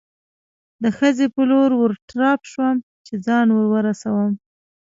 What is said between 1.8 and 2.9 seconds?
په تراټ شوم،